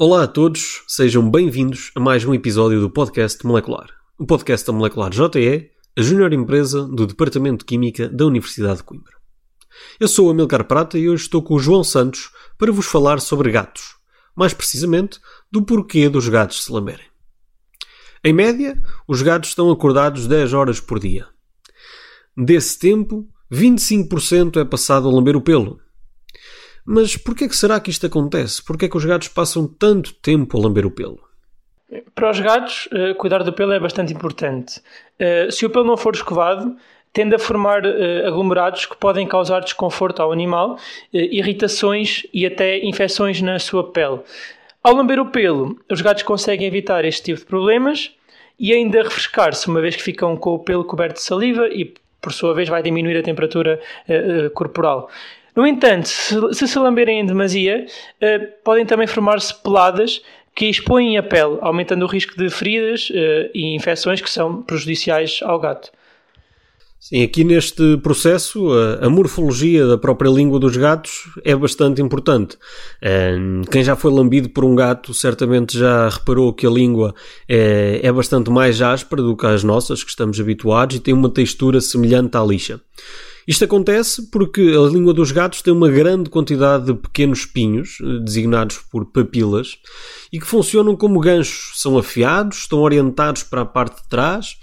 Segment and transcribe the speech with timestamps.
[0.00, 3.88] Olá a todos, sejam bem-vindos a mais um episódio do podcast Molecular.
[4.16, 8.84] O podcast da Molecular JE, a júnior empresa do Departamento de Química da Universidade de
[8.84, 9.14] Coimbra.
[9.98, 13.18] Eu sou o Amilcar Prata e hoje estou com o João Santos para vos falar
[13.20, 13.96] sobre gatos.
[14.36, 15.18] Mais precisamente,
[15.50, 17.06] do porquê dos gatos se lamberem.
[18.22, 21.26] Em média, os gatos estão acordados 10 horas por dia.
[22.36, 25.80] Desse tempo, 25% é passado a lamber o pelo.
[26.90, 28.64] Mas porquê que será que isto acontece?
[28.64, 31.20] Porquê é que os gatos passam tanto tempo a lamber o pelo?
[32.14, 34.80] Para os gatos, eh, cuidar do pelo é bastante importante.
[35.18, 36.74] Eh, se o pelo não for escovado,
[37.12, 40.78] tende a formar eh, aglomerados que podem causar desconforto ao animal,
[41.12, 44.20] irritações e até infecções na sua pele.
[44.82, 48.12] Ao lamber o pelo, os gatos conseguem evitar este tipo de problemas
[48.58, 52.32] e ainda refrescar-se, uma vez que ficam com o pelo coberto de saliva e, por
[52.32, 53.78] sua vez, vai diminuir a temperatura
[54.54, 55.10] corporal.
[55.56, 57.86] No entanto, se se, lamberem em demasia,
[58.20, 60.22] eh, podem também formar-se peladas
[60.54, 65.40] que expõem a pele, aumentando o risco de feridas eh, e infecções que são prejudiciais
[65.42, 65.90] ao gato.
[67.00, 72.58] Sim, aqui neste processo, a, a morfologia da própria língua dos gatos é bastante importante.
[73.00, 77.14] Ehm, Quem já foi lambido por um gato certamente já reparou que a língua
[77.48, 81.30] é, é bastante mais áspera do que as nossas, que estamos habituados, e tem uma
[81.30, 82.80] textura semelhante à lixa.
[83.48, 88.22] Isto acontece porque a língua dos gatos tem uma grande quantidade de pequenos espinhos, eh,
[88.22, 89.78] designados por papilas,
[90.30, 91.80] e que funcionam como ganchos.
[91.80, 94.58] São afiados, estão orientados para a parte de trás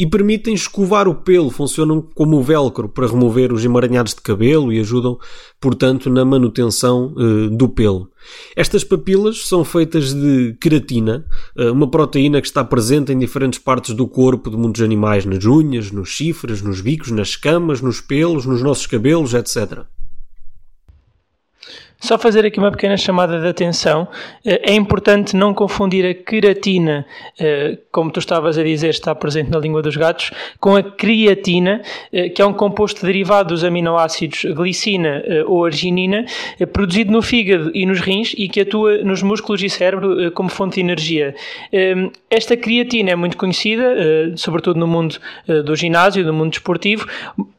[0.00, 4.80] e permitem escovar o pelo, funcionam como velcro para remover os emaranhados de cabelo e
[4.80, 5.18] ajudam,
[5.60, 8.10] portanto, na manutenção eh, do pelo.
[8.56, 13.92] Estas papilas são feitas de queratina, eh, uma proteína que está presente em diferentes partes
[13.92, 18.46] do corpo de muitos animais, nas unhas, nos chifres, nos bicos, nas escamas, nos pelos,
[18.46, 19.84] nos nossos cabelos, etc.
[22.00, 24.08] Só fazer aqui uma pequena chamada de atenção.
[24.44, 27.04] Eh, É importante não confundir a queratina,
[27.38, 31.82] eh, como tu estavas a dizer, está presente na língua dos gatos, com a creatina,
[32.10, 36.24] eh, que é um composto derivado dos aminoácidos glicina ou arginina,
[36.72, 40.76] produzido no fígado e nos rins e que atua nos músculos e cérebro como fonte
[40.76, 41.34] de energia.
[41.70, 43.84] Eh, Esta creatina é muito conhecida,
[44.36, 45.18] sobretudo no mundo
[45.64, 47.06] do ginásio, do mundo desportivo,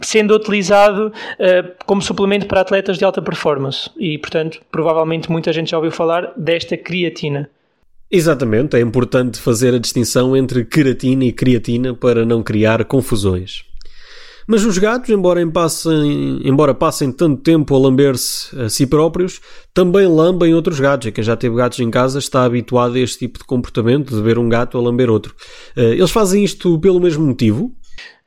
[0.00, 5.70] sendo utilizado eh, como suplemento para atletas de alta performance e, portanto, provavelmente muita gente
[5.70, 7.48] já ouviu falar desta creatina.
[8.10, 13.64] Exatamente, é importante fazer a distinção entre queratina e creatina para não criar confusões.
[14.46, 19.40] Mas os gatos, embora passem, embora passem tanto tempo a lamber-se a si próprios,
[19.72, 21.08] também lambem outros gatos.
[21.08, 24.20] E quem já teve gatos em casa está habituado a este tipo de comportamento, de
[24.20, 25.34] ver um gato a lamber outro.
[25.74, 27.74] Eh, Eles fazem isto pelo mesmo motivo?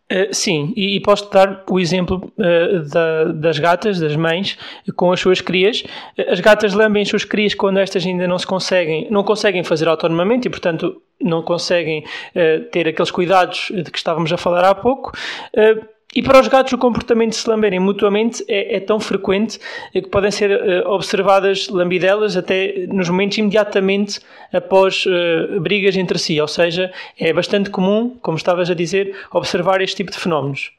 [0.10, 4.58] Uh, sim, e, e posso dar o exemplo uh, da- das gatas, das mães,
[4.96, 5.82] com as suas crias.
[6.18, 9.66] Uh, As gatas lambem as suas crias quando estas ainda não se conseguem, não conseguem
[9.66, 14.64] fazer autonomamente e, portanto, não conseguem uh, ter aqueles cuidados de que estávamos a falar
[14.64, 15.12] há pouco.
[15.54, 15.86] Uh,
[16.18, 19.60] e para os gatos, o comportamento de se lamberem mutuamente é, é tão frequente
[19.94, 24.20] eh, que podem ser eh, observadas lambidelas até nos momentos imediatamente
[24.52, 26.42] após eh, brigas entre si.
[26.42, 30.72] Ou seja, é bastante comum, como estavas a dizer, observar este tipo de fenómenos.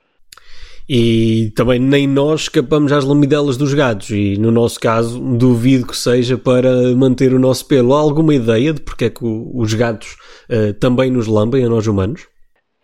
[0.88, 5.97] E também nem nós escapamos às lamidelas dos gatos, e no nosso caso, duvido que
[5.97, 7.94] seja para manter o nosso pelo.
[7.94, 10.16] Há alguma ideia de porque é que os gatos
[10.49, 12.26] eh, também nos lambem a nós humanos?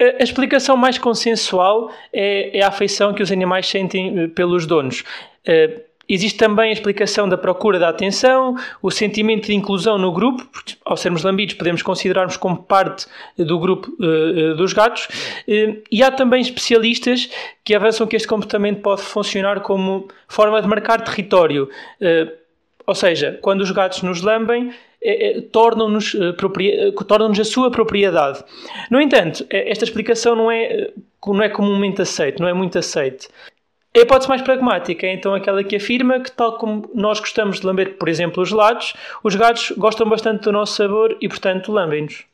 [0.01, 5.05] A explicação mais consensual é, é a afeição que os animais sentem eh, pelos donos.
[5.47, 10.45] Eh, Existe também a explicação da procura da atenção, o sentimento de inclusão no grupo,
[10.53, 13.07] porque ao sermos lambidos podemos considerar-nos como parte
[13.39, 15.09] do grupo eh, dos gatos,
[15.91, 17.31] e há também especialistas
[17.65, 21.71] que avançam que este comportamento pode funcionar como forma de marcar território.
[22.87, 24.73] Ou seja, quando os gatos nos lambem,
[25.03, 26.33] eh, eh, tornam-nos eh,
[27.07, 28.43] tornam-nos a sua propriedade.
[28.91, 30.93] No entanto, eh, esta explicação não é, eh,
[31.27, 33.29] não é comumente aceita, não é muito aceite.
[33.97, 37.67] A hipótese mais pragmática é então aquela que afirma que, tal como nós gostamos de
[37.67, 38.93] lamber, por exemplo, os gelados,
[39.23, 42.25] os gatos gostam bastante do nosso sabor e, portanto, lambem-nos.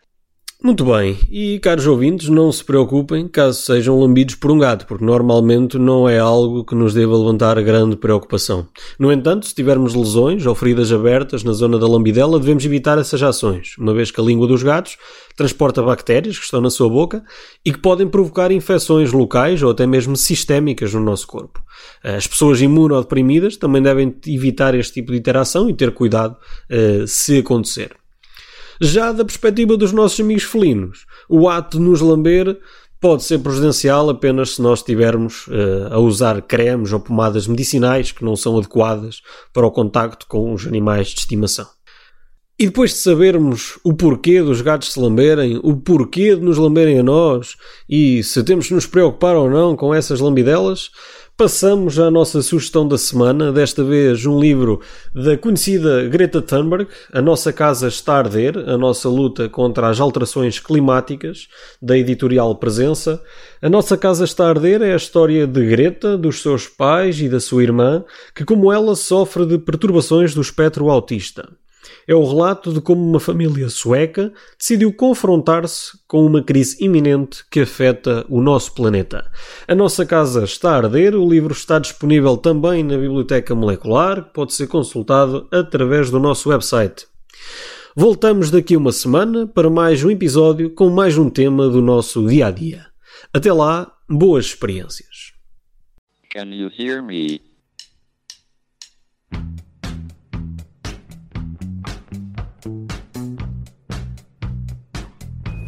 [0.63, 5.03] Muito bem, e caros ouvintes, não se preocupem caso sejam lambidos por um gato, porque
[5.03, 8.69] normalmente não é algo que nos deva levantar grande preocupação.
[8.99, 13.23] No entanto, se tivermos lesões ou feridas abertas na zona da lambidela, devemos evitar essas
[13.23, 14.99] ações, uma vez que a língua dos gatos
[15.35, 17.25] transporta bactérias que estão na sua boca
[17.65, 21.59] e que podem provocar infecções locais ou até mesmo sistémicas no nosso corpo.
[22.05, 26.37] As pessoas imunodeprimidas também devem evitar este tipo de interação e ter cuidado
[26.71, 28.00] uh, se acontecer.
[28.81, 32.59] Já da perspectiva dos nossos amigos felinos, o ato de nos lamber
[33.01, 38.25] pode ser prejudicial apenas se nós estivermos uh, a usar cremes ou pomadas medicinais que
[38.25, 39.21] não são adequadas
[39.53, 41.67] para o contacto com os animais de estimação.
[42.61, 46.99] E depois de sabermos o porquê dos gatos se lamberem, o porquê de nos lamberem
[46.99, 47.57] a nós
[47.89, 50.91] e se temos de nos preocupar ou não com essas lambidelas,
[51.39, 54.83] Passamos à nossa sugestão da semana, desta vez um livro
[55.15, 59.99] da conhecida Greta Thunberg, A Nossa Casa Está a Arder, a nossa luta contra as
[59.99, 61.49] alterações climáticas,
[61.81, 63.23] da editorial Presença.
[63.63, 67.27] A Nossa Casa Está a Arder é a história de Greta, dos seus pais e
[67.27, 68.05] da sua irmã,
[68.35, 71.49] que como ela sofre de perturbações do espectro autista
[72.07, 77.61] é o relato de como uma família sueca decidiu confrontar-se com uma crise iminente que
[77.61, 79.31] afeta o nosso planeta.
[79.67, 84.35] A nossa casa está a arder, o livro está disponível também na Biblioteca Molecular, que
[84.35, 87.07] pode ser consultado através do nosso website.
[87.95, 92.47] Voltamos daqui uma semana para mais um episódio com mais um tema do nosso dia
[92.47, 92.87] a dia.
[93.33, 95.33] Até lá, boas experiências.
[96.33, 97.50] Can you hear me?